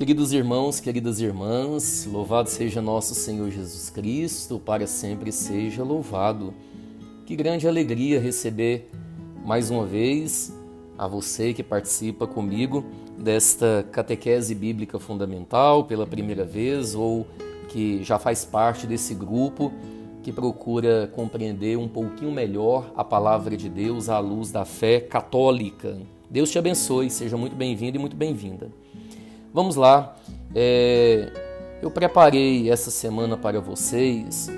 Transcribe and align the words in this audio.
Queridos 0.00 0.32
irmãos, 0.32 0.80
queridas 0.80 1.20
irmãs, 1.20 2.08
louvado 2.10 2.48
seja 2.48 2.80
nosso 2.80 3.14
Senhor 3.14 3.50
Jesus 3.50 3.90
Cristo, 3.90 4.58
para 4.58 4.86
sempre 4.86 5.30
seja 5.30 5.84
louvado. 5.84 6.54
Que 7.26 7.36
grande 7.36 7.68
alegria 7.68 8.18
receber 8.18 8.90
mais 9.44 9.70
uma 9.70 9.84
vez 9.84 10.56
a 10.96 11.06
você 11.06 11.52
que 11.52 11.62
participa 11.62 12.26
comigo 12.26 12.82
desta 13.18 13.86
catequese 13.92 14.54
bíblica 14.54 14.98
fundamental 14.98 15.84
pela 15.84 16.06
primeira 16.06 16.46
vez 16.46 16.94
ou 16.94 17.26
que 17.68 18.02
já 18.02 18.18
faz 18.18 18.42
parte 18.42 18.86
desse 18.86 19.14
grupo 19.14 19.70
que 20.22 20.32
procura 20.32 21.12
compreender 21.14 21.76
um 21.76 21.86
pouquinho 21.86 22.32
melhor 22.32 22.90
a 22.96 23.04
palavra 23.04 23.54
de 23.54 23.68
Deus 23.68 24.08
à 24.08 24.18
luz 24.18 24.50
da 24.50 24.64
fé 24.64 24.98
católica. 24.98 25.98
Deus 26.30 26.50
te 26.50 26.58
abençoe, 26.58 27.10
seja 27.10 27.36
muito 27.36 27.54
bem-vindo 27.54 27.98
e 27.98 28.00
muito 28.00 28.16
bem-vinda. 28.16 28.79
Vamos 29.52 29.74
lá. 29.74 30.16
É, 30.54 31.32
eu 31.82 31.90
preparei 31.90 32.70
essa 32.70 32.88
semana 32.88 33.36
para 33.36 33.60
vocês, 33.60 34.48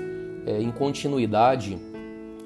é, 0.45 0.61
em 0.61 0.71
continuidade 0.71 1.79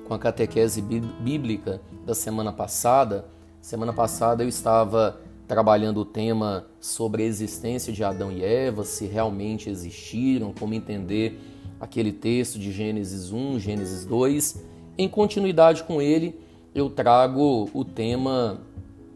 com 0.08 0.14
a 0.14 0.20
catequese 0.20 0.82
bíblica 0.82 1.82
da 2.06 2.16
semana 2.16 2.54
passada. 2.54 3.26
Semana 3.60 3.92
passada 3.92 4.46
eu 4.46 4.48
estava 4.48 5.20
trabalhando 5.46 5.98
o 5.98 6.06
tema 6.06 6.66
sobre 6.80 7.24
a 7.24 7.26
existência 7.26 7.92
de 7.92 8.02
Adão 8.02 8.32
e 8.32 8.42
Eva, 8.42 8.86
se 8.86 9.06
realmente 9.06 9.70
existiram, 9.70 10.54
como 10.58 10.74
entender 10.74 11.38
aquele 11.82 12.14
texto 12.14 12.58
de 12.58 12.72
Gênesis 12.72 13.34
1, 13.34 13.60
Gênesis 13.60 14.06
2. 14.06 14.64
Em 14.98 15.10
continuidade 15.10 15.84
com 15.84 16.02
ele, 16.02 16.40
eu 16.74 16.90
trago 16.90 17.70
o 17.74 17.84
tema 17.84 18.62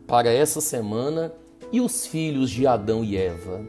para 0.06 0.30
essa 0.30 0.60
semana 0.60 1.32
e 1.72 1.80
os 1.80 2.06
filhos 2.06 2.50
de 2.50 2.68
Adão 2.68 3.04
e 3.04 3.16
Eva? 3.16 3.62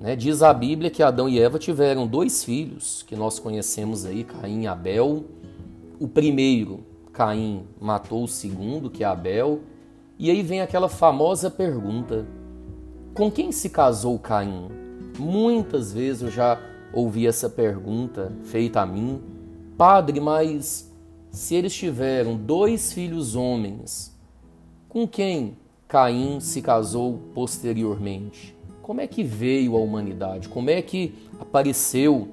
Né? 0.00 0.16
Diz 0.16 0.42
a 0.42 0.52
Bíblia 0.52 0.90
que 0.90 1.02
Adão 1.02 1.28
e 1.28 1.40
Eva 1.40 1.58
tiveram 1.58 2.06
dois 2.06 2.44
filhos, 2.44 3.04
que 3.06 3.16
nós 3.16 3.38
conhecemos 3.38 4.04
aí, 4.04 4.24
Caim 4.24 4.62
e 4.62 4.66
Abel. 4.66 5.24
O 5.98 6.08
primeiro, 6.08 6.80
Caim, 7.12 7.64
matou 7.80 8.24
o 8.24 8.28
segundo, 8.28 8.90
que 8.90 9.04
é 9.04 9.06
Abel. 9.06 9.60
E 10.18 10.30
aí 10.30 10.42
vem 10.42 10.60
aquela 10.60 10.88
famosa 10.88 11.50
pergunta: 11.50 12.26
com 13.14 13.30
quem 13.30 13.52
se 13.52 13.70
casou 13.70 14.18
Caim? 14.18 14.68
Muitas 15.18 15.92
vezes 15.92 16.22
eu 16.22 16.30
já 16.30 16.60
ouvi 16.92 17.26
essa 17.26 17.48
pergunta 17.48 18.32
feita 18.44 18.80
a 18.80 18.86
mim, 18.86 19.20
Padre, 19.76 20.20
mas 20.20 20.92
se 21.30 21.54
eles 21.54 21.74
tiveram 21.74 22.36
dois 22.36 22.92
filhos 22.92 23.34
homens, 23.34 24.16
com 24.88 25.06
quem 25.06 25.56
Caim 25.94 26.40
se 26.40 26.60
casou 26.60 27.20
posteriormente? 27.32 28.52
Como 28.82 29.00
é 29.00 29.06
que 29.06 29.22
veio 29.22 29.76
a 29.76 29.78
humanidade? 29.78 30.48
Como 30.48 30.68
é 30.68 30.82
que 30.82 31.14
apareceu 31.38 32.26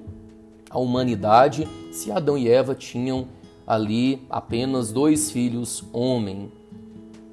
a 0.68 0.80
humanidade 0.80 1.68
se 1.92 2.10
Adão 2.10 2.36
e 2.36 2.48
Eva 2.48 2.74
tinham 2.74 3.28
ali 3.64 4.26
apenas 4.28 4.90
dois 4.90 5.30
filhos 5.30 5.84
homem? 5.92 6.50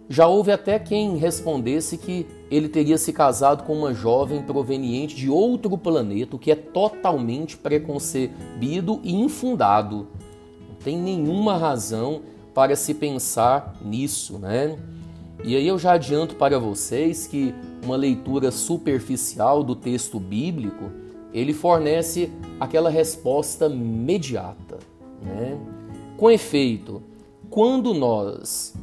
Já 0.08 0.28
houve 0.28 0.52
até 0.52 0.78
quem 0.78 1.18
respondesse 1.18 1.98
que 1.98 2.28
ele 2.52 2.70
teria 2.70 3.00
se 3.00 3.12
casado 3.12 3.64
com 3.64 3.74
uma 3.74 3.92
jovem 3.92 4.44
proveniente 4.44 5.16
de 5.16 5.32
outro 5.32 5.76
planeta, 5.80 6.36
o 6.36 6.40
que 6.40 6.52
é 6.52 6.56
totalmente 6.56 7.58
preconcebido 7.58 9.00
e 9.04 9.16
infundado. 9.16 10.08
Não 10.70 10.76
tem 10.76 10.96
nenhuma 10.96 11.58
razão 11.58 12.22
para 12.54 12.76
se 12.76 12.94
pensar 12.94 13.76
nisso, 13.84 14.38
né? 14.38 14.78
E 15.44 15.56
aí 15.56 15.68
eu 15.68 15.80
já 15.80 15.94
adianto 15.94 16.36
para 16.36 16.60
vocês 16.60 17.26
que 17.26 17.54
uma 17.84 17.96
leitura 17.96 18.52
superficial 18.52 19.64
do 19.64 19.76
texto 19.76 20.20
bíblico, 20.20 20.92
ele 21.34 21.54
fornece 21.54 22.30
aquela 22.60 22.90
resposta 22.90 23.68
imediata, 23.68 24.80
né? 25.22 25.58
Com 26.18 26.30
efeito, 26.30 27.02
quando 27.50 27.94
nós 27.94 28.74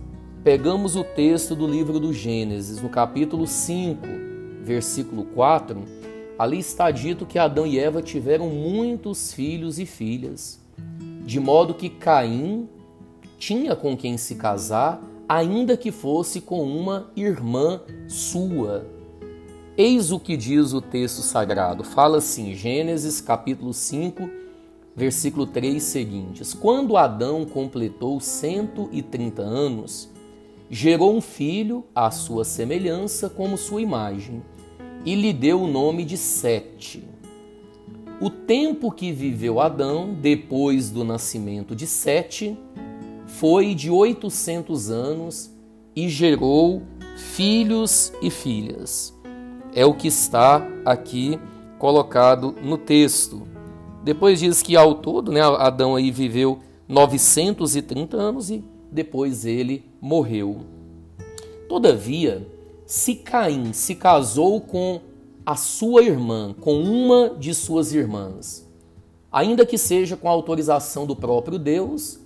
pegamos 0.43 0.97
o 0.97 1.05
texto 1.05 1.55
do 1.55 1.67
livro 1.67 2.01
do 2.01 2.13
Gênesis, 2.13 2.81
no 2.81 2.89
capítulo 2.89 3.47
5, 3.47 4.01
versículo 4.63 5.25
4, 5.27 5.83
ali 6.39 6.59
está 6.59 6.91
dito 6.91 7.27
que 7.27 7.39
Adão 7.39 7.67
e 7.67 7.79
Eva 7.79 8.01
tiveram 8.01 8.49
muitos 8.49 9.33
filhos 9.33 9.79
e 9.79 9.85
filhas, 9.85 10.59
de 11.25 11.39
modo 11.39 11.75
que 11.75 11.91
Caim 11.91 12.69
tinha 13.39 13.77
com 13.77 13.97
quem 13.97 14.17
se 14.17 14.37
casar 14.37 15.03
ainda 15.29 15.77
que 15.77 15.91
fosse 15.91 16.41
com 16.41 16.63
uma 16.63 17.11
irmã 17.17 17.81
sua. 18.09 18.87
Eis 19.77 20.11
o 20.11 20.19
que 20.19 20.37
diz 20.37 20.73
o 20.73 20.81
texto 20.81 21.21
sagrado. 21.21 21.85
Fala 21.85 22.19
assim, 22.19 22.55
Gênesis 22.55 23.21
capítulo 23.21 23.75
5, 23.75 24.29
versículo 24.95 25.47
3 25.47 25.83
seguintes. 25.83 26.55
Quando 26.55 26.97
Adão 26.97 27.45
completou 27.45 28.19
130 28.19 29.43
anos, 29.43 30.09
gerou 30.71 31.15
um 31.15 31.21
filho 31.21 31.85
à 31.95 32.11
sua 32.11 32.45
semelhança 32.45 33.29
como 33.29 33.59
sua 33.59 33.83
imagem, 33.83 34.43
e 35.05 35.15
lhe 35.15 35.33
deu 35.33 35.63
o 35.63 35.69
nome 35.69 36.05
de 36.05 36.17
Sete. 36.17 37.05
O 38.21 38.31
tempo 38.31 38.91
que 38.91 39.13
viveu 39.13 39.61
Adão 39.61 40.15
depois 40.15 40.91
do 40.91 41.05
nascimento 41.05 41.77
de 41.77 41.87
Sete 41.87 42.59
foi 43.39 43.75
de 43.75 43.91
800 43.91 44.91
anos 44.91 45.51
e 45.95 46.09
gerou 46.09 46.83
filhos 47.17 48.11
e 48.23 48.31
filhas. 48.31 49.15
É 49.75 49.85
o 49.85 49.93
que 49.93 50.09
está 50.09 50.67
aqui 50.87 51.39
colocado 51.79 52.55
no 52.63 52.79
texto. 52.79 53.47
Depois 54.03 54.41
diz 54.41 54.63
que 54.63 54.75
ao 54.75 54.95
todo, 54.95 55.31
né, 55.31 55.43
Adão 55.43 55.95
aí 55.95 56.11
viveu 56.11 56.61
930 56.89 58.17
anos 58.17 58.51
e 58.51 58.65
depois 58.91 59.45
ele 59.45 59.85
morreu. 60.01 60.61
Todavia, 61.69 62.47
se 62.87 63.17
Caim 63.17 63.75
se 63.75 63.97
casou 63.97 64.63
com 64.63 65.01
a 65.45 65.57
sua 65.57 66.03
irmã, 66.03 66.55
com 66.59 66.81
uma 66.81 67.31
de 67.39 67.53
suas 67.53 67.93
irmãs, 67.93 68.67
ainda 69.31 69.67
que 69.67 69.77
seja 69.77 70.17
com 70.17 70.27
autorização 70.27 71.05
do 71.05 71.15
próprio 71.15 71.59
Deus, 71.59 72.25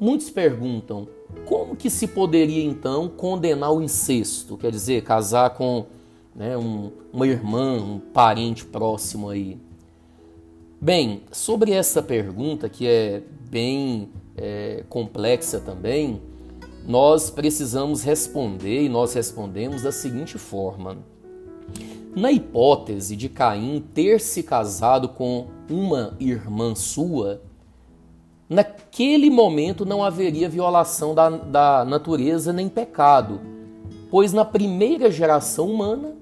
Muitos 0.00 0.30
perguntam 0.30 1.06
como 1.44 1.76
que 1.76 1.90
se 1.90 2.06
poderia 2.06 2.64
então 2.64 3.06
condenar 3.06 3.70
o 3.70 3.82
incesto, 3.82 4.56
quer 4.56 4.70
dizer, 4.70 5.02
casar 5.02 5.50
com 5.50 5.84
né, 6.34 6.56
um, 6.56 6.90
uma 7.12 7.26
irmã, 7.26 7.76
um 7.76 7.98
parente 7.98 8.64
próximo 8.64 9.28
aí. 9.28 9.58
Bem, 10.80 11.20
sobre 11.30 11.72
essa 11.72 12.02
pergunta 12.02 12.66
que 12.66 12.86
é 12.86 13.22
bem 13.50 14.08
é, 14.38 14.84
complexa 14.88 15.60
também, 15.60 16.22
nós 16.86 17.28
precisamos 17.28 18.02
responder 18.02 18.84
e 18.84 18.88
nós 18.88 19.12
respondemos 19.12 19.82
da 19.82 19.92
seguinte 19.92 20.38
forma. 20.38 20.96
Na 22.16 22.32
hipótese 22.32 23.14
de 23.14 23.28
Caim 23.28 23.84
ter 23.92 24.18
se 24.18 24.42
casado 24.42 25.10
com 25.10 25.48
uma 25.68 26.16
irmã 26.18 26.74
sua, 26.74 27.42
naquele 28.50 29.30
momento 29.30 29.86
não 29.86 30.02
haveria 30.02 30.48
violação 30.48 31.14
da, 31.14 31.30
da 31.30 31.84
natureza 31.84 32.52
nem 32.52 32.68
pecado, 32.68 33.40
pois 34.10 34.32
na 34.32 34.44
primeira 34.44 35.08
geração 35.08 35.68
humana 35.68 36.16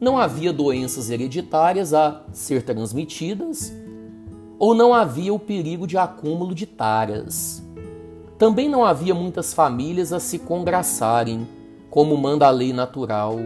não 0.00 0.18
havia 0.18 0.50
doenças 0.50 1.10
hereditárias 1.10 1.92
a 1.92 2.22
ser 2.32 2.62
transmitidas 2.62 3.70
ou 4.58 4.74
não 4.74 4.94
havia 4.94 5.34
o 5.34 5.38
perigo 5.38 5.86
de 5.86 5.98
acúmulo 5.98 6.54
de 6.54 6.64
taras. 6.64 7.62
Também 8.38 8.66
não 8.66 8.84
havia 8.84 9.14
muitas 9.14 9.52
famílias 9.52 10.10
a 10.10 10.18
se 10.18 10.38
congraçarem, 10.38 11.46
como 11.90 12.16
manda 12.16 12.46
a 12.46 12.50
lei 12.50 12.72
natural. 12.72 13.36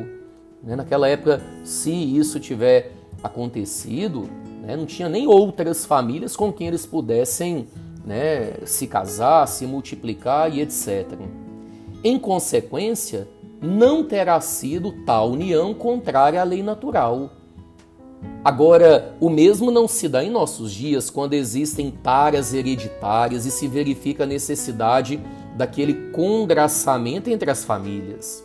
Né? 0.62 0.76
Naquela 0.76 1.08
época, 1.08 1.42
se 1.64 1.90
isso 1.90 2.38
tiver 2.38 2.92
acontecido, 3.22 4.28
né, 4.62 4.76
não 4.76 4.86
tinha 4.86 5.08
nem 5.08 5.26
outras 5.26 5.84
famílias 5.84 6.36
com 6.36 6.52
quem 6.52 6.68
eles 6.68 6.86
pudessem 6.86 7.66
né, 8.04 8.54
se 8.64 8.86
casar, 8.86 9.46
se 9.46 9.66
multiplicar 9.66 10.54
e 10.54 10.60
etc. 10.60 11.18
Em 12.02 12.18
consequência, 12.18 13.28
não 13.60 14.04
terá 14.04 14.40
sido 14.40 14.92
tal 15.04 15.32
união 15.32 15.74
contrária 15.74 16.40
à 16.40 16.44
lei 16.44 16.62
natural. 16.62 17.30
Agora, 18.44 19.16
o 19.20 19.28
mesmo 19.28 19.70
não 19.70 19.86
se 19.86 20.08
dá 20.08 20.24
em 20.24 20.30
nossos 20.30 20.72
dias 20.72 21.10
quando 21.10 21.34
existem 21.34 21.90
taras 21.90 22.54
hereditárias 22.54 23.46
e 23.46 23.50
se 23.50 23.66
verifica 23.68 24.24
a 24.24 24.26
necessidade 24.26 25.20
daquele 25.56 26.10
congraçamento 26.10 27.28
entre 27.28 27.50
as 27.50 27.64
famílias. 27.64 28.44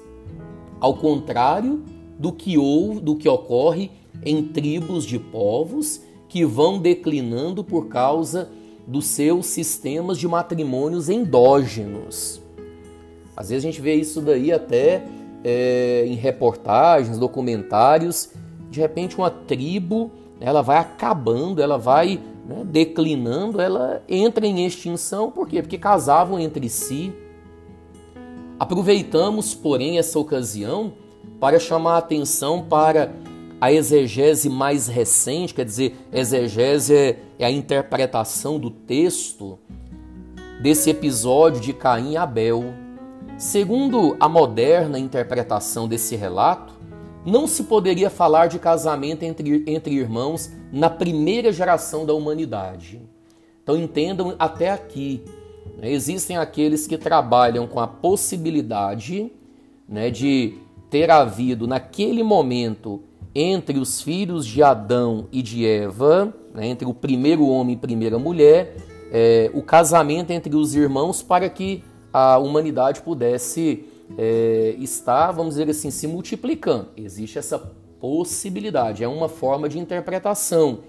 Ao 0.80 0.96
contrário 0.96 1.84
do 2.20 2.32
que, 2.32 2.58
ou, 2.58 3.00
do 3.00 3.16
que 3.16 3.30
ocorre 3.30 3.92
em 4.26 4.44
tribos 4.44 5.06
de 5.06 5.20
povos 5.20 6.02
que 6.28 6.44
vão 6.44 6.80
declinando 6.80 7.64
por 7.64 7.88
causa 7.88 8.50
dos 8.86 9.06
seus 9.06 9.48
sistemas 9.48 10.18
de 10.18 10.28
matrimônios 10.28 11.10
endógenos. 11.10 12.42
Às 13.36 13.50
vezes 13.50 13.64
a 13.64 13.68
gente 13.68 13.82
vê 13.82 13.96
isso 13.96 14.22
daí 14.22 14.52
até 14.52 15.04
é, 15.44 16.06
em 16.08 16.16
reportagens, 16.16 17.18
documentários, 17.18 18.30
de 18.70 18.80
repente 18.80 19.18
uma 19.18 19.30
tribo, 19.30 20.12
ela 20.40 20.62
vai 20.62 20.78
acabando, 20.78 21.62
ela 21.62 21.78
vai 21.78 22.20
né, 22.46 22.64
declinando, 22.66 23.62
ela 23.62 24.02
entra 24.08 24.46
em 24.46 24.66
extinção, 24.66 25.32
por 25.32 25.48
quê? 25.48 25.62
Porque 25.62 25.78
casavam 25.78 26.40
entre 26.40 26.68
si. 26.70 27.14
Aproveitamos, 28.60 29.54
porém, 29.54 29.98
essa 29.98 30.20
ocasião 30.20 30.94
para 31.40 31.60
chamar 31.60 31.96
a 31.96 31.98
atenção 31.98 32.64
para 32.64 33.12
a 33.64 33.72
exegese 33.72 34.50
mais 34.50 34.88
recente, 34.88 35.54
quer 35.54 35.64
dizer, 35.64 35.96
exegese 36.12 37.16
é, 37.40 37.46
a 37.46 37.50
interpretação 37.50 38.60
do 38.60 38.70
texto 38.70 39.58
desse 40.62 40.90
episódio 40.90 41.62
de 41.62 41.72
Caim 41.72 42.12
e 42.12 42.18
Abel. 42.18 42.74
Segundo 43.38 44.18
a 44.20 44.28
moderna 44.28 45.00
interpretação 45.00 45.88
desse 45.88 46.14
relato, 46.18 46.74
não 47.26 47.48
se 47.48 47.64
poderia 47.64 48.10
falar 48.10 48.48
de 48.48 48.60
casamento 48.60 49.24
entre, 49.24 49.64
entre 49.66 49.96
irmãos 49.96 50.52
na 50.70 50.90
primeira 50.90 51.50
geração 51.54 52.06
da 52.06 52.14
humanidade. 52.14 53.02
Então 53.64 53.78
entendam 53.78 54.36
até 54.38 54.72
aqui. 54.72 55.24
Né, 55.78 55.90
existem 55.90 56.36
aqueles 56.36 56.86
que 56.86 56.98
trabalham 56.98 57.66
com 57.66 57.80
a 57.80 57.88
possibilidade 57.88 59.32
né, 59.88 60.12
de 60.12 60.58
ter 60.90 61.10
havido 61.10 61.66
naquele 61.66 62.24
momento 62.24 63.02
entre 63.36 63.80
os 63.80 64.02
filhos 64.02 64.46
de 64.46 64.62
Adão 64.62 65.28
e 65.32 65.42
de 65.42 65.66
Eva, 65.66 66.34
né, 66.54 66.68
entre 66.68 66.88
o 66.88 66.94
primeiro 66.94 67.48
homem 67.48 67.76
e 67.76 67.78
primeira 67.78 68.20
mulher, 68.20 68.76
é, 69.12 69.50
o 69.54 69.62
casamento 69.62 70.32
entre 70.32 70.56
os 70.56 70.76
irmãos 70.76 71.24
para 71.24 71.50
que 71.50 71.84
a 72.12 72.38
humanidade 72.38 73.02
pudesse 73.02 73.86
é, 74.18 74.76
estar, 74.78 75.32
vamos 75.32 75.56
dizer 75.56 75.70
assim, 75.70 75.90
se 75.90 76.08
multiplicando. 76.08 76.90
Existe 76.96 77.40
essa 77.40 77.58
possibilidade, 78.00 79.04
é 79.04 79.08
uma 79.08 79.30
forma 79.30 79.68
de 79.68 79.80
interpretação. 79.80 80.80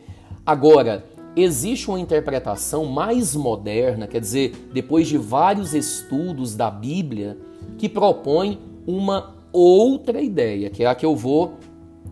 Agora, 0.45 1.05
existe 1.35 1.89
uma 1.89 1.99
interpretação 1.99 2.85
mais 2.85 3.35
moderna, 3.35 4.07
quer 4.07 4.21
dizer, 4.21 4.69
depois 4.73 5.09
de 5.09 5.17
vários 5.17 5.75
estudos 5.75 6.55
da 6.55 6.71
Bíblia, 6.71 7.39
que 7.79 7.89
propõe 7.89 8.59
uma 8.87 9.35
outra 9.53 10.21
ideia, 10.21 10.69
que 10.69 10.83
é 10.83 10.87
a 10.87 10.95
que 10.95 11.07
eu 11.07 11.17
vou 11.17 11.55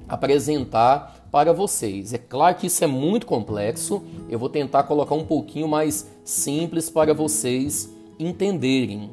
apresentar 0.08 1.26
para 1.30 1.52
vocês. 1.52 2.12
É 2.12 2.18
claro 2.18 2.56
que 2.56 2.66
isso 2.66 2.84
é 2.84 2.86
muito 2.86 3.26
complexo, 3.26 4.02
eu 4.28 4.38
vou 4.38 4.48
tentar 4.48 4.82
colocar 4.82 5.14
um 5.14 5.24
pouquinho 5.24 5.66
mais 5.66 6.10
simples 6.24 6.90
para 6.90 7.14
vocês 7.14 7.90
entenderem. 8.18 9.10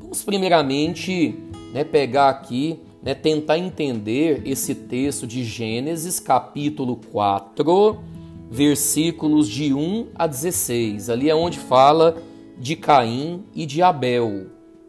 Vamos 0.00 0.24
primeiramente 0.24 1.38
né, 1.72 1.84
pegar 1.84 2.28
aqui, 2.28 2.80
né, 3.02 3.14
tentar 3.14 3.58
entender 3.58 4.42
esse 4.44 4.74
texto 4.74 5.26
de 5.26 5.44
Gênesis, 5.44 6.20
capítulo 6.20 6.96
4, 7.10 7.98
versículos 8.50 9.48
de 9.48 9.72
1 9.72 10.08
a 10.14 10.26
16. 10.26 11.08
Ali 11.08 11.30
é 11.30 11.34
onde 11.34 11.58
fala 11.58 12.16
de 12.58 12.76
Caim 12.76 13.44
e 13.54 13.64
de 13.64 13.80
Abel. 13.80 14.48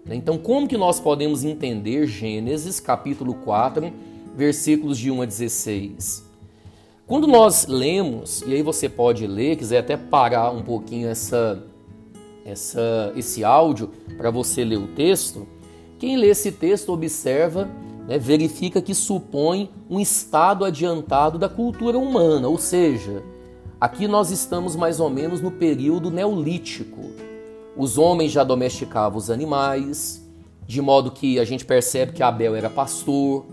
Então, 0.10 0.38
como 0.38 0.68
que 0.68 0.78
nós 0.78 1.00
podemos 1.00 1.46
entender 1.46 2.06
Gênesis, 2.06 2.80
capítulo 2.80 3.36
4, 3.36 3.94
versículos 4.36 4.98
de 4.98 5.12
1 5.12 5.22
a 5.22 5.26
16. 5.26 6.24
Quando 7.06 7.28
nós 7.28 7.68
lemos, 7.68 8.42
e 8.48 8.54
aí 8.54 8.62
você 8.62 8.88
pode 8.88 9.28
ler, 9.28 9.58
quiser 9.58 9.80
até 9.80 9.98
parar 9.98 10.52
um 10.52 10.64
pouquinho 10.64 11.10
essa, 11.10 11.62
essa, 12.46 13.12
esse 13.16 13.44
áudio 13.44 13.92
para 14.18 14.32
você 14.32 14.64
ler 14.64 14.78
o 14.78 14.88
texto, 14.88 15.46
quem 16.00 16.18
lê 16.18 16.28
esse 16.28 16.52
texto 16.52 16.92
observa, 16.92 17.70
né, 18.08 18.18
verifica 18.18 18.82
que 18.82 18.96
supõe 18.96 19.70
um 19.90 20.00
estado 20.00 20.66
adiantado 20.66 21.38
da 21.38 21.50
cultura 21.50 21.98
humana, 21.98 22.48
ou 22.48 22.58
seja, 22.58 23.24
aqui 23.80 24.08
nós 24.08 24.32
estamos 24.32 24.76
mais 24.76 25.00
ou 25.00 25.10
menos 25.10 25.42
no 25.42 25.52
período 25.52 26.10
neolítico. 26.10 27.02
Os 27.76 27.98
homens 27.98 28.32
já 28.32 28.44
domesticavam 28.44 29.18
os 29.18 29.30
animais, 29.30 30.26
de 30.66 30.82
modo 30.82 31.12
que 31.12 31.40
a 31.40 31.46
gente 31.46 31.66
percebe 31.66 32.14
que 32.14 32.24
Abel 32.24 32.56
era 32.56 32.70
pastor, 32.70 33.46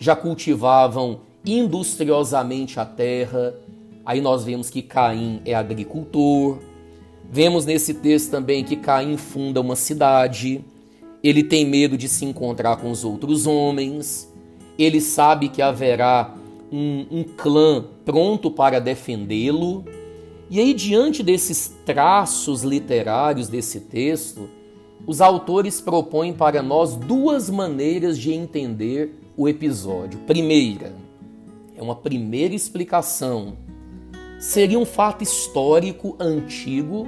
já 0.00 0.16
cultivavam 0.16 1.20
industriosamente 1.44 2.80
a 2.80 2.86
terra. 2.86 3.54
Aí 4.04 4.20
nós 4.20 4.42
vemos 4.42 4.70
que 4.70 4.80
Caim 4.80 5.42
é 5.44 5.54
agricultor. 5.54 6.58
Vemos 7.30 7.66
nesse 7.66 7.94
texto 7.94 8.30
também 8.30 8.64
que 8.64 8.76
Caim 8.76 9.18
funda 9.18 9.60
uma 9.60 9.76
cidade. 9.76 10.64
Ele 11.22 11.44
tem 11.44 11.66
medo 11.66 11.98
de 11.98 12.08
se 12.08 12.24
encontrar 12.24 12.78
com 12.78 12.90
os 12.90 13.04
outros 13.04 13.46
homens. 13.46 14.32
Ele 14.78 15.02
sabe 15.02 15.50
que 15.50 15.60
haverá 15.60 16.34
um, 16.72 17.06
um 17.10 17.22
clã 17.22 17.84
pronto 18.04 18.50
para 18.50 18.80
defendê-lo. 18.80 19.84
E 20.48 20.58
aí, 20.58 20.72
diante 20.72 21.22
desses 21.22 21.72
traços 21.84 22.62
literários 22.62 23.48
desse 23.48 23.80
texto, 23.80 24.48
os 25.06 25.20
autores 25.20 25.80
propõem 25.80 26.32
para 26.32 26.62
nós 26.62 26.96
duas 26.96 27.50
maneiras 27.50 28.18
de 28.18 28.32
entender 28.32 29.14
o 29.36 29.48
episódio. 29.48 30.18
Primeira, 30.20 30.92
é 31.76 31.82
uma 31.82 31.96
primeira 31.96 32.54
explicação. 32.54 33.56
Seria 34.38 34.78
um 34.78 34.84
fato 34.84 35.22
histórico 35.22 36.16
antigo 36.18 37.06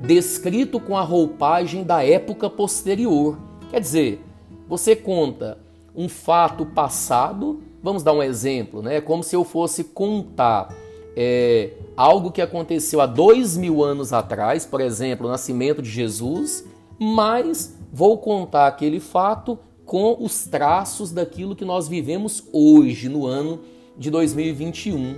descrito 0.00 0.78
com 0.78 0.96
a 0.96 1.02
roupagem 1.02 1.84
da 1.84 2.04
época 2.04 2.48
posterior. 2.48 3.38
Quer 3.70 3.80
dizer, 3.80 4.24
você 4.68 4.94
conta 4.94 5.58
um 5.94 6.08
fato 6.08 6.64
passado, 6.64 7.60
vamos 7.82 8.02
dar 8.02 8.12
um 8.12 8.22
exemplo, 8.22 8.80
né? 8.80 9.00
Como 9.00 9.22
se 9.22 9.34
eu 9.34 9.44
fosse 9.44 9.82
contar 9.82 10.68
é, 11.16 11.72
algo 11.96 12.30
que 12.30 12.40
aconteceu 12.40 13.00
há 13.00 13.06
dois 13.06 13.56
mil 13.56 13.82
anos 13.82 14.12
atrás, 14.12 14.64
por 14.64 14.80
exemplo, 14.80 15.26
o 15.26 15.30
nascimento 15.30 15.82
de 15.82 15.90
Jesus, 15.90 16.64
mas 16.98 17.76
vou 17.92 18.18
contar 18.18 18.68
aquele 18.68 19.00
fato 19.00 19.58
com 19.88 20.18
os 20.20 20.44
traços 20.44 21.12
daquilo 21.12 21.56
que 21.56 21.64
nós 21.64 21.88
vivemos 21.88 22.44
hoje, 22.52 23.08
no 23.08 23.24
ano 23.24 23.60
de 23.96 24.10
2021. 24.10 25.16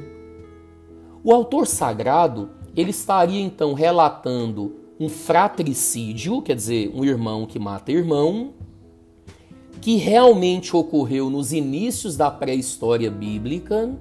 O 1.25 1.35
autor 1.35 1.67
sagrado, 1.67 2.51
ele 2.77 2.91
estaria 2.91 3.41
então 3.41 3.75
relatando 3.75 4.77
um 5.01 5.09
fratricídio, 5.09 6.41
quer 6.41 6.55
dizer, 6.55 6.93
um 6.95 7.05
irmão 7.05 7.47
que 7.47 7.59
mata 7.59 7.91
irmão, 7.91 8.53
que 9.81 9.97
realmente 9.97 10.77
ocorreu 10.77 11.29
nos 11.29 11.53
inícios 11.53 12.17
da 12.17 12.31
pré-história 12.31 13.11
bíblica, 13.11 13.93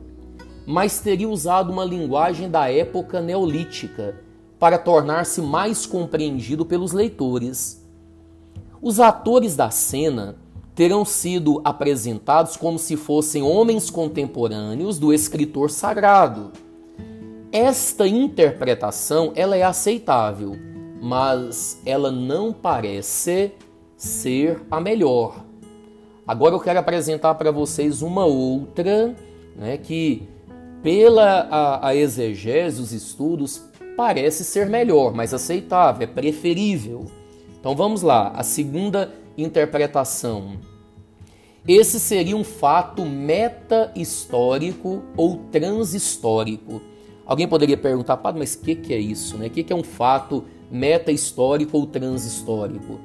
mas 0.67 0.99
teria 0.99 1.27
usado 1.27 1.73
uma 1.73 1.83
linguagem 1.83 2.47
da 2.47 2.71
época 2.71 3.19
neolítica 3.19 4.21
para 4.59 4.77
tornar-se 4.77 5.41
mais 5.41 5.87
compreendido 5.87 6.63
pelos 6.63 6.91
leitores. 6.91 7.83
Os 8.79 8.99
atores 8.99 9.55
da 9.55 9.71
cena 9.71 10.37
terão 10.79 11.03
sido 11.03 11.59
apresentados 11.65 12.55
como 12.55 12.79
se 12.79 12.95
fossem 12.95 13.43
homens 13.43 13.89
contemporâneos 13.89 14.97
do 14.97 15.13
escritor 15.13 15.69
sagrado. 15.69 16.53
Esta 17.51 18.07
interpretação 18.07 19.33
ela 19.35 19.57
é 19.57 19.63
aceitável, 19.63 20.55
mas 21.01 21.81
ela 21.85 22.09
não 22.09 22.53
parece 22.53 23.51
ser 23.97 24.61
a 24.71 24.79
melhor. 24.79 25.43
Agora 26.25 26.55
eu 26.55 26.61
quero 26.61 26.79
apresentar 26.79 27.35
para 27.35 27.51
vocês 27.51 28.01
uma 28.01 28.25
outra, 28.25 29.13
né, 29.57 29.75
que 29.75 30.29
pela 30.81 31.41
a, 31.51 31.89
a 31.89 31.93
exegese, 31.93 32.81
os 32.81 32.93
estudos, 32.93 33.65
parece 33.97 34.45
ser 34.45 34.69
melhor, 34.69 35.13
mais 35.13 35.33
aceitável, 35.33 36.03
é 36.03 36.07
preferível. 36.07 37.05
Então 37.59 37.75
vamos 37.75 38.01
lá, 38.01 38.29
a 38.29 38.43
segunda 38.43 39.13
interpretação. 39.43 40.57
Esse 41.67 41.99
seria 41.99 42.35
um 42.35 42.43
fato 42.43 43.05
meta-histórico 43.05 45.03
ou 45.15 45.37
transhistórico. 45.51 46.81
Alguém 47.25 47.47
poderia 47.47 47.77
perguntar, 47.77 48.17
Padre, 48.17 48.39
mas 48.39 48.55
o 48.55 48.59
que, 48.61 48.75
que 48.75 48.93
é 48.93 48.97
isso? 48.97 49.37
Né? 49.37 49.47
O 49.47 49.49
que, 49.49 49.63
que 49.63 49.71
é 49.71 49.75
um 49.75 49.83
fato 49.83 50.45
meta-histórico 50.71 51.77
ou 51.77 51.85
transhistórico? 51.85 52.99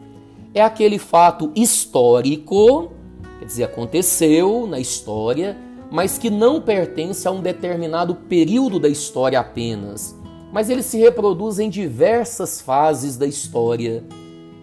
É 0.55 0.63
aquele 0.63 0.99
fato 0.99 1.53
histórico, 1.55 2.93
quer 3.39 3.45
dizer, 3.45 3.65
aconteceu 3.65 4.67
na 4.67 4.79
história, 4.81 5.59
mas 5.91 6.17
que 6.17 6.31
não 6.31 6.61
pertence 6.61 7.29
a 7.29 7.31
um 7.31 7.43
determinado 7.43 8.15
período 8.15 8.79
da 8.79 8.89
história 8.89 9.39
apenas, 9.39 10.17
mas 10.53 10.71
ele 10.71 10.83
se 10.83 10.97
reproduz 10.97 11.59
em 11.59 11.69
diversas 11.69 12.61
fases 12.61 13.17
da 13.17 13.27
história. 13.27 14.05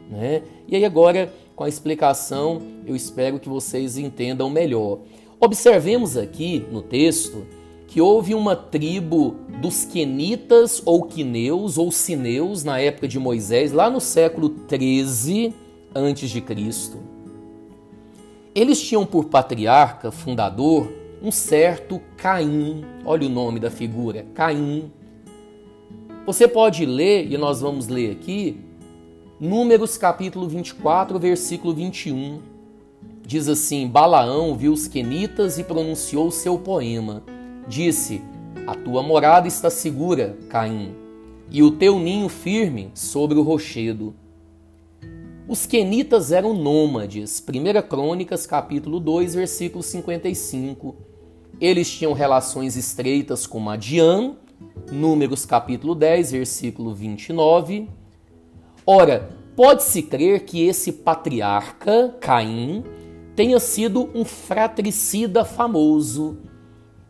Né? 0.10 0.42
E 0.68 0.76
aí 0.76 0.86
agora 0.86 1.32
com 1.62 1.66
a 1.66 1.70
explicação, 1.70 2.60
eu 2.88 2.96
espero 2.96 3.40
que 3.40 3.48
vocês 3.48 3.96
entendam 3.96 4.50
melhor. 4.50 4.98
Observemos 5.40 6.18
aqui 6.18 6.66
no 6.72 6.82
texto 6.82 7.46
que 7.86 8.02
houve 8.02 8.34
uma 8.34 8.56
tribo 8.56 9.36
dos 9.62 9.86
Quenitas 9.86 10.82
ou 10.84 11.04
Quineus 11.04 11.78
ou 11.78 11.92
Sineus 11.92 12.64
na 12.64 12.80
época 12.80 13.08
de 13.08 13.20
Moisés, 13.20 13.72
lá 13.72 13.92
no 13.92 14.02
século 14.02 14.50
13 14.50 15.54
antes 15.94 16.32
de 16.32 16.42
Cristo. 16.42 16.98
Eles 18.56 18.82
tinham 18.82 19.06
por 19.06 19.26
patriarca 19.26 20.10
fundador 20.10 20.92
um 21.22 21.32
certo 21.32 22.02
Caim. 22.18 22.84
Olha 23.06 23.28
o 23.28 23.30
nome 23.30 23.60
da 23.60 23.70
figura, 23.70 24.26
Caim. 24.34 24.92
Você 26.26 26.48
pode 26.48 26.88
ler, 26.88 27.32
e 27.32 27.38
nós 27.38 27.62
vamos 27.62 27.88
ler 27.88 28.14
aqui, 28.14 28.58
Números 29.42 29.98
capítulo 29.98 30.48
24, 30.48 31.18
versículo 31.18 31.74
21. 31.74 32.40
Diz 33.26 33.48
assim: 33.48 33.88
Balaão 33.88 34.56
viu 34.56 34.72
os 34.72 34.88
quenitas 34.88 35.58
e 35.58 35.64
pronunciou 35.64 36.30
seu 36.30 36.60
poema. 36.60 37.24
Disse: 37.68 38.22
A 38.68 38.76
tua 38.76 39.02
morada 39.02 39.48
está 39.48 39.72
segura, 39.72 40.38
Caim, 40.48 40.94
e 41.50 41.64
o 41.64 41.72
teu 41.72 41.98
ninho 41.98 42.30
firme 42.30 42.92
sobre 42.94 43.36
o 43.36 43.42
rochedo. 43.42 44.14
Os 45.48 45.66
quenitas 45.66 46.32
eram 46.32 46.54
nômades. 46.54 47.44
1 47.44 47.82
Crônicas, 47.90 48.46
capítulo 48.46 49.00
2, 49.00 49.34
versículo 49.34 49.82
55. 49.82 50.96
Eles 51.60 51.90
tinham 51.90 52.14
relações 52.14 52.78
estreitas 52.78 53.48
com 53.48 53.60
Madian, 53.60 54.36
Números 54.92 55.48
capítulo 55.48 55.96
10, 55.96 56.32
versículo 56.32 56.94
29. 56.94 57.88
Ora, 58.86 59.30
pode-se 59.56 60.02
crer 60.02 60.46
que 60.46 60.66
esse 60.66 60.92
patriarca, 60.92 62.16
Caim, 62.20 62.84
tenha 63.36 63.60
sido 63.60 64.10
um 64.16 64.26
fratricida 64.26 65.46
famoso. 65.46 66.38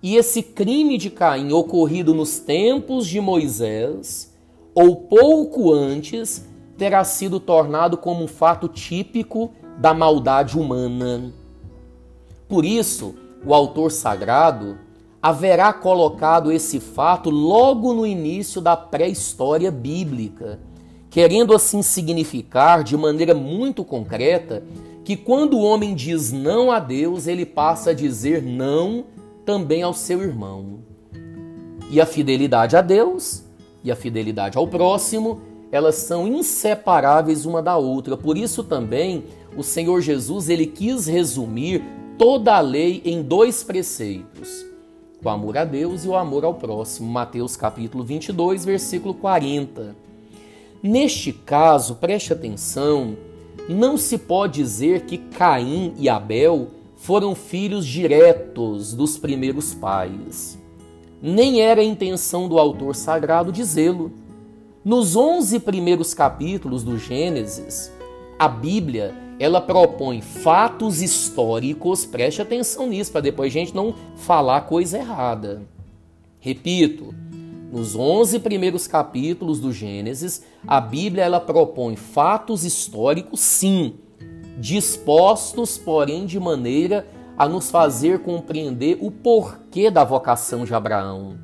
E 0.04 0.16
esse 0.16 0.42
crime 0.42 0.98
de 0.98 1.10
Caim 1.10 1.52
ocorrido 1.52 2.14
nos 2.14 2.40
tempos 2.40 3.08
de 3.08 3.22
Moisés, 3.22 4.36
ou 4.74 4.96
pouco 4.96 5.72
antes, 5.72 6.48
terá 6.78 7.04
sido 7.04 7.40
tornado 7.40 7.98
como 7.98 8.24
um 8.24 8.28
fato 8.28 8.68
típico 8.68 9.52
da 9.78 9.94
maldade 9.94 10.58
humana. 10.58 11.32
Por 12.50 12.66
isso, 12.66 13.16
o 13.46 13.54
autor 13.54 13.92
sagrado 13.92 14.78
haverá 15.22 15.72
colocado 15.72 16.52
esse 16.52 16.80
fato 16.80 17.30
logo 17.30 17.94
no 17.94 18.06
início 18.06 18.60
da 18.60 18.76
pré-história 18.76 19.72
bíblica, 19.72 20.60
querendo 21.12 21.54
assim 21.54 21.82
significar 21.82 22.86
de 22.86 22.96
maneira 22.96 23.36
muito 23.36 23.84
concreta 23.84 24.64
que 25.04 25.18
quando 25.18 25.58
o 25.58 25.62
homem 25.62 25.94
diz 25.94 26.32
não 26.32 26.72
a 26.72 26.80
Deus, 26.80 27.28
ele 27.28 27.46
passa 27.46 27.90
a 27.90 27.94
dizer 27.94 28.42
não 28.42 29.04
também 29.46 29.84
ao 29.84 29.94
seu 29.94 30.22
irmão. 30.22 30.80
E 31.90 32.00
a 32.00 32.06
fidelidade 32.06 32.78
a 32.78 32.82
Deus 32.82 33.44
e 33.84 33.92
a 33.92 33.96
fidelidade 33.96 34.58
ao 34.58 34.66
próximo, 34.66 35.42
elas 35.70 35.96
são 35.96 36.26
inseparáveis 36.26 37.46
uma 37.46 37.62
da 37.62 37.76
outra. 37.76 38.16
Por 38.16 38.38
isso 38.38 38.64
também 38.64 39.26
o 39.58 39.64
Senhor 39.64 40.00
Jesus 40.00 40.48
ele 40.48 40.66
quis 40.66 41.08
resumir 41.08 41.84
toda 42.18 42.56
a 42.56 42.62
lei 42.62 43.02
em 43.04 43.22
dois 43.22 43.64
preceitos: 43.64 44.66
o 45.22 45.28
amor 45.28 45.58
a 45.58 45.66
Deus 45.66 46.06
e 46.06 46.08
o 46.08 46.16
amor 46.16 46.46
ao 46.46 46.54
próximo. 46.54 47.12
Mateus 47.12 47.58
capítulo 47.58 48.02
22, 48.02 48.64
versículo 48.64 49.14
40. 49.14 50.11
Neste 50.84 51.32
caso, 51.32 51.96
preste 51.96 52.34
atenção, 52.34 53.16
não 53.70 53.98
se 53.98 54.18
pode 54.18 54.62
dizer 54.62 55.06
que 55.06 55.18
Caim 55.18 55.94
e 55.98 56.10
Abel 56.10 56.70
foram 56.96 57.36
filhos 57.36 57.86
diretos 57.86 58.94
dos 58.94 59.18
primeiros 59.18 59.74
pais. 59.74 60.58
Nem 61.22 61.62
era 61.62 61.82
a 61.82 61.84
intenção 61.84 62.48
do 62.48 62.58
autor 62.58 62.96
sagrado 62.96 63.52
dizê-lo. 63.52 64.12
Nos 64.84 65.16
11 65.16 65.60
primeiros 65.60 66.16
capítulos 66.16 66.84
do 66.84 66.98
Gênesis, 66.98 67.92
a 68.40 68.48
Bíblia 68.48 69.14
ela 69.40 69.62
propõe 69.62 70.22
fatos 70.22 71.02
históricos, 71.02 72.06
preste 72.06 72.42
atenção 72.42 72.88
nisso, 72.88 73.12
para 73.12 73.22
depois 73.22 73.52
a 73.52 73.54
gente 73.54 73.76
não 73.76 73.94
falar 74.16 74.62
coisa 74.62 74.98
errada. 74.98 75.62
Repito, 76.40 77.14
nos 77.72 77.96
11 77.96 78.40
primeiros 78.40 78.86
capítulos 78.86 79.60
do 79.60 79.72
Gênesis, 79.72 80.44
a 80.68 80.82
Bíblia 80.82 81.24
ela 81.24 81.40
propõe 81.40 81.96
fatos 81.96 82.66
históricos, 82.66 83.40
sim, 83.40 83.96
dispostos, 84.58 85.78
porém, 85.78 86.26
de 86.26 86.40
maneira 86.40 87.08
a 87.38 87.48
nos 87.48 87.72
fazer 87.72 88.20
compreender 88.20 88.98
o 89.00 89.10
porquê 89.10 89.90
da 89.90 90.04
vocação 90.04 90.66
de 90.66 90.74
Abraão. 90.74 91.40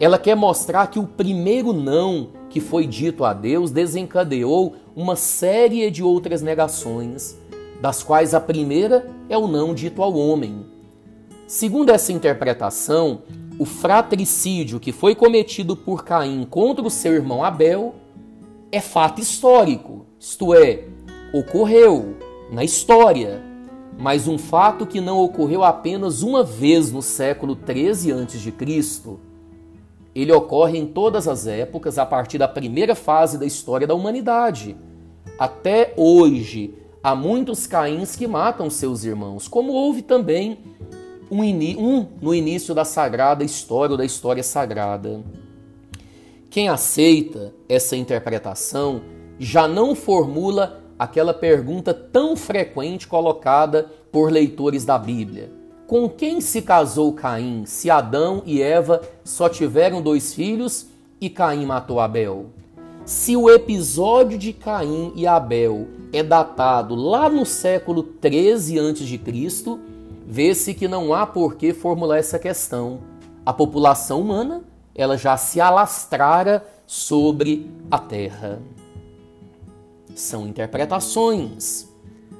Ela 0.00 0.18
quer 0.18 0.34
mostrar 0.34 0.88
que 0.88 0.98
o 0.98 1.06
primeiro 1.06 1.72
não 1.72 2.28
que 2.50 2.60
foi 2.60 2.86
dito 2.86 3.24
a 3.24 3.32
Deus 3.32 3.70
desencadeou 3.70 4.74
uma 4.94 5.14
série 5.14 5.90
de 5.90 6.02
outras 6.02 6.42
negações, 6.42 7.38
das 7.80 8.02
quais 8.02 8.34
a 8.34 8.40
primeira 8.40 9.06
é 9.28 9.38
o 9.38 9.46
não 9.46 9.72
dito 9.72 10.02
ao 10.02 10.14
homem. 10.14 10.66
Segundo 11.46 11.90
essa 11.90 12.12
interpretação, 12.12 13.22
o 13.58 13.64
fratricídio 13.64 14.78
que 14.78 14.92
foi 14.92 15.14
cometido 15.14 15.76
por 15.76 16.04
Caim 16.04 16.46
contra 16.48 16.86
o 16.86 16.90
seu 16.90 17.12
irmão 17.12 17.42
Abel 17.42 17.94
é 18.70 18.80
fato 18.80 19.20
histórico, 19.20 20.06
isto 20.18 20.54
é, 20.54 20.84
ocorreu 21.32 22.16
na 22.50 22.64
história, 22.64 23.42
mas 23.98 24.28
um 24.28 24.36
fato 24.36 24.86
que 24.86 25.00
não 25.00 25.18
ocorreu 25.18 25.64
apenas 25.64 26.22
uma 26.22 26.42
vez 26.42 26.92
no 26.92 27.00
século 27.00 27.56
13 27.56 28.12
a.C 28.12 28.52
ele 30.16 30.32
ocorre 30.32 30.78
em 30.78 30.86
todas 30.86 31.28
as 31.28 31.46
épocas, 31.46 31.98
a 31.98 32.06
partir 32.06 32.38
da 32.38 32.48
primeira 32.48 32.94
fase 32.94 33.36
da 33.36 33.44
história 33.44 33.86
da 33.86 33.94
humanidade. 33.94 34.74
Até 35.38 35.92
hoje, 35.94 36.72
há 37.02 37.14
muitos 37.14 37.66
caíns 37.66 38.16
que 38.16 38.26
matam 38.26 38.70
seus 38.70 39.04
irmãos, 39.04 39.46
como 39.46 39.74
houve 39.74 40.00
também 40.00 40.56
um, 41.30 41.42
um 41.42 42.06
no 42.20 42.34
início 42.34 42.74
da 42.74 42.84
sagrada 42.84 43.44
história 43.44 43.92
ou 43.92 43.98
da 43.98 44.04
história 44.04 44.42
sagrada. 44.42 45.22
Quem 46.50 46.68
aceita 46.68 47.52
essa 47.68 47.96
interpretação 47.96 49.02
já 49.38 49.68
não 49.68 49.94
formula 49.94 50.82
aquela 50.98 51.34
pergunta 51.34 51.92
tão 51.92 52.36
frequente 52.36 53.06
colocada 53.06 53.90
por 54.10 54.30
leitores 54.32 54.84
da 54.84 54.98
Bíblia 54.98 55.56
com 55.86 56.08
quem 56.08 56.40
se 56.40 56.62
casou 56.62 57.12
Caim, 57.12 57.64
se 57.64 57.88
Adão 57.88 58.42
e 58.44 58.60
Eva 58.60 59.00
só 59.22 59.48
tiveram 59.48 60.02
dois 60.02 60.34
filhos 60.34 60.88
e 61.20 61.30
Caim 61.30 61.64
matou 61.64 62.00
Abel? 62.00 62.46
Se 63.04 63.36
o 63.36 63.48
episódio 63.48 64.36
de 64.36 64.52
Caim 64.52 65.12
e 65.14 65.28
Abel 65.28 65.86
é 66.12 66.24
datado 66.24 66.96
lá 66.96 67.28
no 67.28 67.46
século 67.46 68.02
13 68.02 68.80
a.C., 68.80 69.20
vê-se 70.26 70.74
que 70.74 70.88
não 70.88 71.14
há 71.14 71.24
por 71.24 71.54
que 71.54 71.72
formular 71.72 72.18
essa 72.18 72.38
questão. 72.38 72.98
A 73.44 73.52
população 73.52 74.20
humana 74.20 74.64
ela 74.94 75.16
já 75.16 75.36
se 75.36 75.60
alastrara 75.60 76.66
sobre 76.86 77.70
a 77.90 77.98
terra. 77.98 78.60
São 80.14 80.48
interpretações, 80.48 81.88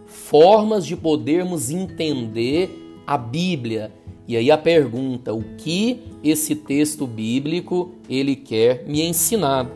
formas 0.06 0.86
de 0.86 0.96
podermos 0.96 1.70
entender 1.70 3.02
a 3.06 3.16
Bíblia. 3.16 3.92
E 4.26 4.36
aí 4.36 4.50
a 4.50 4.58
pergunta, 4.58 5.32
o 5.32 5.42
que 5.58 6.02
esse 6.24 6.56
texto 6.56 7.06
bíblico 7.06 7.92
ele 8.08 8.34
quer 8.34 8.84
me 8.86 9.02
ensinar? 9.02 9.70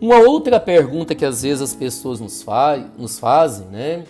Uma 0.00 0.18
outra 0.18 0.58
pergunta 0.58 1.14
que 1.14 1.24
às 1.24 1.42
vezes 1.42 1.62
as 1.62 1.74
pessoas 1.74 2.18
nos, 2.18 2.42
fa 2.42 2.76
nos 2.98 3.20
fazem, 3.20 3.68
né? 3.68 4.04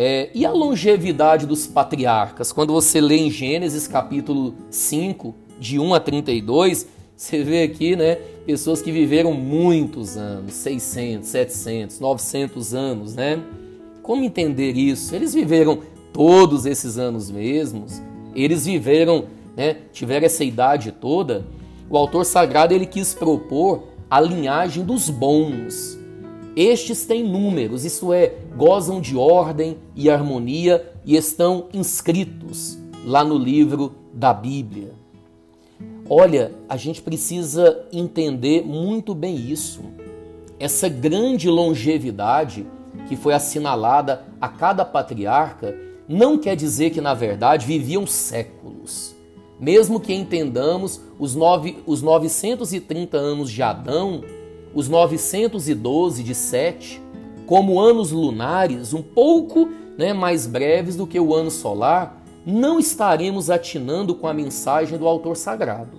É, 0.00 0.30
e 0.32 0.46
a 0.46 0.52
longevidade 0.52 1.44
dos 1.44 1.66
patriarcas? 1.66 2.52
Quando 2.52 2.72
você 2.72 3.00
lê 3.00 3.16
em 3.16 3.32
Gênesis 3.32 3.88
capítulo 3.88 4.54
5, 4.70 5.34
de 5.58 5.76
1 5.76 5.92
a 5.92 5.98
32, 5.98 6.86
você 7.16 7.42
vê 7.42 7.64
aqui, 7.64 7.96
né, 7.96 8.14
pessoas 8.46 8.80
que 8.80 8.92
viveram 8.92 9.34
muitos 9.34 10.16
anos, 10.16 10.54
600, 10.54 11.28
700, 11.28 11.98
900 11.98 12.74
anos, 12.74 13.16
né? 13.16 13.42
Como 14.00 14.22
entender 14.22 14.70
isso? 14.76 15.12
Eles 15.16 15.34
viveram 15.34 15.80
todos 16.12 16.64
esses 16.64 16.96
anos 16.96 17.28
mesmos, 17.28 18.00
eles 18.36 18.66
viveram, 18.66 19.24
né, 19.56 19.78
tiveram 19.92 20.26
essa 20.26 20.44
idade 20.44 20.92
toda, 20.92 21.44
o 21.90 21.96
autor 21.96 22.24
sagrado 22.24 22.72
ele 22.72 22.86
quis 22.86 23.14
propor 23.14 23.88
a 24.08 24.20
linhagem 24.20 24.84
dos 24.84 25.10
bons. 25.10 25.97
Estes 26.58 27.06
têm 27.06 27.22
números, 27.22 27.84
isto 27.84 28.12
é, 28.12 28.34
gozam 28.56 29.00
de 29.00 29.16
ordem 29.16 29.78
e 29.94 30.10
harmonia 30.10 30.92
e 31.04 31.14
estão 31.14 31.68
inscritos 31.72 32.76
lá 33.04 33.22
no 33.22 33.38
livro 33.38 33.94
da 34.12 34.34
Bíblia. 34.34 34.90
Olha, 36.10 36.50
a 36.68 36.76
gente 36.76 37.00
precisa 37.00 37.86
entender 37.92 38.66
muito 38.66 39.14
bem 39.14 39.36
isso. 39.36 39.82
Essa 40.58 40.88
grande 40.88 41.48
longevidade 41.48 42.66
que 43.08 43.14
foi 43.14 43.34
assinalada 43.34 44.24
a 44.40 44.48
cada 44.48 44.84
patriarca 44.84 45.76
não 46.08 46.36
quer 46.36 46.56
dizer 46.56 46.90
que, 46.90 47.00
na 47.00 47.14
verdade, 47.14 47.64
viviam 47.64 48.04
séculos. 48.04 49.14
Mesmo 49.60 50.00
que 50.00 50.12
entendamos 50.12 51.00
os, 51.20 51.36
nove, 51.36 51.78
os 51.86 52.02
930 52.02 53.16
anos 53.16 53.48
de 53.48 53.62
Adão, 53.62 54.24
os 54.78 54.88
912 54.88 56.22
de 56.22 56.36
Sete, 56.36 57.02
como 57.48 57.80
anos 57.80 58.12
lunares, 58.12 58.94
um 58.94 59.02
pouco 59.02 59.68
né, 59.98 60.12
mais 60.12 60.46
breves 60.46 60.94
do 60.94 61.04
que 61.04 61.18
o 61.18 61.34
ano 61.34 61.50
solar, 61.50 62.22
não 62.46 62.78
estaremos 62.78 63.50
atinando 63.50 64.14
com 64.14 64.28
a 64.28 64.32
mensagem 64.32 64.96
do 64.96 65.08
autor 65.08 65.36
sagrado. 65.36 65.98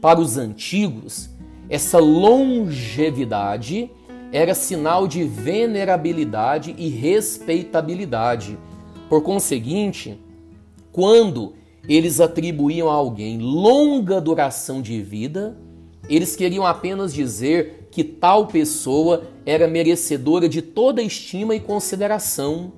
Para 0.00 0.20
os 0.20 0.38
antigos, 0.38 1.28
essa 1.68 1.98
longevidade 1.98 3.90
era 4.30 4.54
sinal 4.54 5.08
de 5.08 5.24
venerabilidade 5.24 6.72
e 6.78 6.88
respeitabilidade. 6.88 8.56
Por 9.08 9.22
conseguinte, 9.22 10.20
quando 10.92 11.54
eles 11.88 12.20
atribuíam 12.20 12.88
a 12.88 12.94
alguém 12.94 13.38
longa 13.40 14.20
duração 14.20 14.80
de 14.80 15.02
vida, 15.02 15.58
eles 16.08 16.36
queriam 16.36 16.64
apenas 16.64 17.12
dizer 17.12 17.83
que 17.94 18.02
tal 18.02 18.48
pessoa 18.48 19.22
era 19.46 19.68
merecedora 19.68 20.48
de 20.48 20.60
toda 20.60 21.00
estima 21.00 21.54
e 21.54 21.60
consideração. 21.60 22.72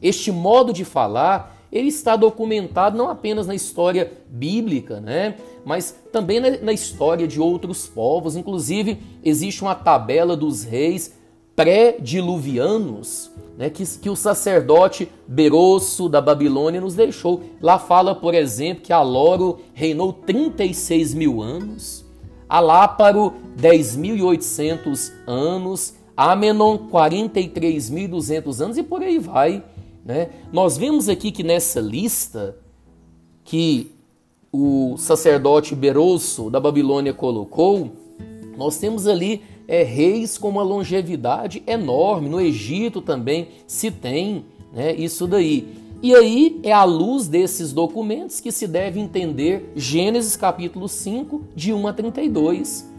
Este 0.00 0.30
modo 0.30 0.72
de 0.72 0.84
falar 0.84 1.58
ele 1.72 1.88
está 1.88 2.14
documentado 2.14 2.96
não 2.96 3.08
apenas 3.08 3.46
na 3.46 3.54
história 3.54 4.12
bíblica, 4.28 5.00
né? 5.00 5.36
mas 5.64 5.96
também 6.12 6.38
na, 6.38 6.72
história 6.72 7.26
de 7.26 7.40
outros 7.40 7.88
povos. 7.88 8.36
Inclusive, 8.36 8.98
existe 9.24 9.62
uma 9.62 9.74
tabela 9.74 10.36
dos 10.36 10.62
reis 10.62 11.14
pré-diluvianos 11.56 13.30
né, 13.58 13.68
que, 13.68 13.84
que 13.98 14.08
o 14.08 14.16
sacerdote 14.16 15.08
Berosso 15.26 16.08
da 16.08 16.20
Babilônia 16.20 16.80
nos 16.80 16.94
deixou. 16.94 17.42
Lá 17.60 17.80
fala, 17.80 18.14
por 18.14 18.32
exemplo, 18.32 18.84
que 18.84 18.92
Aloro 18.92 19.58
reinou 19.74 20.12
36 20.12 21.14
mil 21.14 21.42
anos, 21.42 22.01
Aláparo 22.52 23.32
10.800 23.58 25.10
anos, 25.26 25.94
Amenon 26.14 26.76
43.200 26.90 28.60
anos 28.60 28.76
e 28.76 28.82
por 28.82 29.00
aí 29.00 29.18
vai. 29.18 29.64
Né? 30.04 30.28
Nós 30.52 30.76
vemos 30.76 31.08
aqui 31.08 31.32
que 31.32 31.42
nessa 31.42 31.80
lista 31.80 32.54
que 33.42 33.90
o 34.52 34.96
sacerdote 34.98 35.74
Berosso 35.74 36.50
da 36.50 36.60
Babilônia 36.60 37.14
colocou, 37.14 37.90
nós 38.54 38.76
temos 38.76 39.06
ali 39.06 39.40
é, 39.66 39.82
reis 39.82 40.36
com 40.36 40.50
uma 40.50 40.62
longevidade 40.62 41.62
enorme. 41.66 42.28
No 42.28 42.38
Egito 42.38 43.00
também 43.00 43.48
se 43.66 43.90
tem 43.90 44.44
né, 44.74 44.94
isso 44.94 45.26
daí. 45.26 45.66
E 46.02 46.16
aí 46.16 46.58
é 46.64 46.72
à 46.72 46.82
luz 46.82 47.28
desses 47.28 47.72
documentos 47.72 48.40
que 48.40 48.50
se 48.50 48.66
deve 48.66 48.98
entender 48.98 49.70
Gênesis 49.76 50.34
capítulo 50.34 50.88
5, 50.88 51.44
de 51.54 51.72
1 51.72 51.86
a 51.86 51.92
32. 51.92 52.90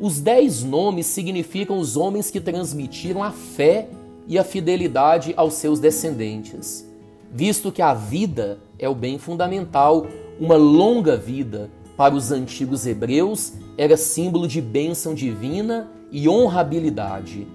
Os 0.00 0.20
dez 0.20 0.64
nomes 0.64 1.06
significam 1.06 1.78
os 1.78 1.96
homens 1.96 2.32
que 2.32 2.40
transmitiram 2.40 3.22
a 3.22 3.30
fé 3.30 3.88
e 4.26 4.36
a 4.36 4.42
fidelidade 4.42 5.32
aos 5.36 5.54
seus 5.54 5.78
descendentes. 5.78 6.84
Visto 7.32 7.70
que 7.70 7.80
a 7.80 7.94
vida 7.94 8.58
é 8.76 8.88
o 8.88 8.94
bem 8.94 9.18
fundamental, 9.18 10.08
uma 10.40 10.56
longa 10.56 11.16
vida 11.16 11.70
para 11.96 12.12
os 12.12 12.32
antigos 12.32 12.88
hebreus 12.88 13.52
era 13.76 13.96
símbolo 13.96 14.48
de 14.48 14.60
bênção 14.60 15.14
divina 15.14 15.92
e 16.10 16.28
honrabilidade. 16.28 17.46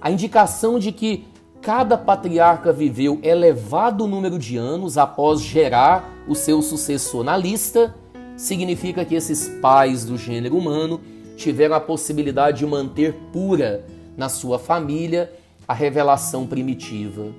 A 0.00 0.10
indicação 0.10 0.78
de 0.78 0.90
que 0.90 1.26
cada 1.68 1.98
patriarca 1.98 2.72
viveu 2.72 3.20
elevado 3.22 4.06
número 4.06 4.38
de 4.38 4.56
anos 4.56 4.96
após 4.96 5.42
gerar 5.42 6.24
o 6.26 6.34
seu 6.34 6.62
sucessor 6.62 7.22
na 7.22 7.36
lista 7.36 7.94
significa 8.38 9.04
que 9.04 9.14
esses 9.14 9.48
pais 9.60 10.02
do 10.02 10.16
gênero 10.16 10.56
humano 10.56 10.98
tiveram 11.36 11.74
a 11.74 11.80
possibilidade 11.80 12.60
de 12.60 12.66
manter 12.66 13.12
pura 13.34 13.84
na 14.16 14.30
sua 14.30 14.58
família 14.58 15.30
a 15.68 15.74
revelação 15.74 16.46
primitiva, 16.46 17.34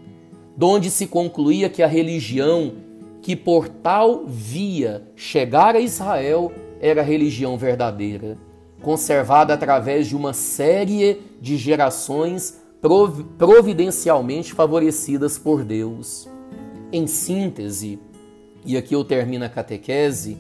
donde 0.55 0.91
se 0.91 1.07
concluía 1.07 1.67
que 1.67 1.81
a 1.81 1.87
religião 1.87 2.73
que 3.23 3.35
por 3.35 3.67
tal 3.67 4.25
via 4.27 5.01
chegar 5.15 5.75
a 5.75 5.79
Israel 5.79 6.51
era 6.79 7.01
a 7.01 7.03
religião 7.03 7.57
verdadeira, 7.57 8.37
conservada 8.79 9.55
através 9.55 10.05
de 10.05 10.15
uma 10.15 10.33
série 10.33 11.19
de 11.41 11.57
gerações 11.57 12.58
providencialmente 12.81 14.53
favorecidas 14.53 15.37
por 15.37 15.63
Deus. 15.63 16.27
Em 16.91 17.07
síntese, 17.07 17.99
e 18.65 18.77
aqui 18.77 18.93
eu 18.93 19.03
termino 19.03 19.45
a 19.45 19.49
catequese, 19.49 20.37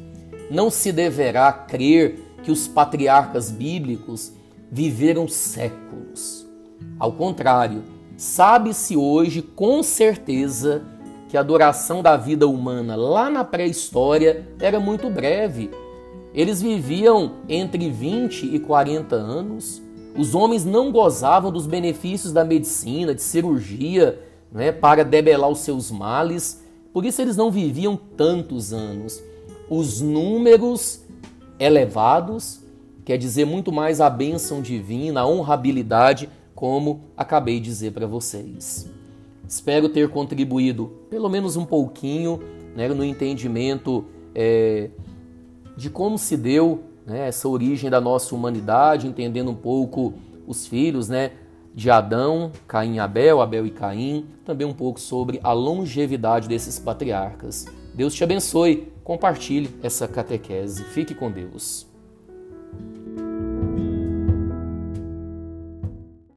não 0.49 0.69
se 0.69 0.91
deverá 0.91 1.51
crer 1.51 2.19
que 2.43 2.51
os 2.51 2.67
patriarcas 2.67 3.51
bíblicos 3.51 4.31
viveram 4.71 5.27
séculos 5.27 6.49
ao 6.99 7.13
contrário, 7.13 7.83
sabe-se 8.17 8.97
hoje 8.97 9.41
com 9.41 9.81
certeza 9.81 10.83
que 11.29 11.37
a 11.37 11.43
duração 11.43 12.01
da 12.01 12.17
vida 12.17 12.47
humana 12.47 12.95
lá 12.95 13.29
na 13.29 13.43
pré-história 13.43 14.47
era 14.59 14.79
muito 14.79 15.09
breve. 15.09 15.69
Eles 16.33 16.61
viviam 16.61 17.35
entre 17.47 17.89
20 17.89 18.53
e 18.53 18.59
40 18.59 19.15
anos. 19.15 19.81
Os 20.19 20.35
homens 20.35 20.65
não 20.65 20.91
gozavam 20.91 21.49
dos 21.49 21.65
benefícios 21.65 22.33
da 22.33 22.43
medicina, 22.43 23.15
de 23.15 23.21
cirurgia, 23.21 24.19
né, 24.51 24.69
para 24.69 25.05
debelar 25.05 25.49
os 25.49 25.59
seus 25.59 25.89
males. 25.89 26.61
Por 26.91 27.05
isso 27.05 27.21
eles 27.21 27.37
não 27.37 27.49
viviam 27.49 27.95
tantos 28.17 28.73
anos. 28.73 29.23
Os 29.69 30.01
números 30.01 31.05
elevados 31.57 32.59
quer 33.05 33.17
dizer 33.17 33.45
muito 33.45 33.71
mais 33.71 34.01
a 34.01 34.09
bênção 34.09 34.61
divina, 34.61 35.21
a 35.21 35.25
honrabilidade 35.25 36.29
como 36.53 36.99
acabei 37.15 37.57
de 37.61 37.67
dizer 37.67 37.93
para 37.93 38.05
vocês. 38.05 38.89
Espero 39.47 39.87
ter 39.87 40.09
contribuído 40.09 40.91
pelo 41.09 41.29
menos 41.29 41.55
um 41.55 41.63
pouquinho 41.63 42.41
né, 42.75 42.89
no 42.89 43.05
entendimento 43.05 44.03
é, 44.35 44.89
de 45.77 45.89
como 45.89 46.17
se 46.17 46.35
deu 46.35 46.88
né, 47.09 47.27
essa 47.27 47.47
origem 47.47 47.89
da 47.89 47.99
nossa 47.99 48.33
humanidade, 48.35 49.07
entendendo 49.07 49.51
um 49.51 49.55
pouco 49.55 50.13
os 50.47 50.67
filhos 50.67 51.09
né, 51.09 51.31
de 51.73 51.89
Adão, 51.89 52.51
Caim 52.67 52.95
e 52.95 52.99
Abel, 52.99 53.41
Abel 53.41 53.65
e 53.65 53.71
Caim, 53.71 54.25
também 54.45 54.67
um 54.67 54.73
pouco 54.73 54.99
sobre 54.99 55.39
a 55.43 55.51
longevidade 55.51 56.47
desses 56.47 56.77
patriarcas. 56.77 57.65
Deus 57.93 58.13
te 58.13 58.23
abençoe, 58.23 58.91
compartilhe 59.03 59.69
essa 59.81 60.07
catequese. 60.07 60.83
Fique 60.85 61.13
com 61.15 61.31
Deus. 61.31 61.88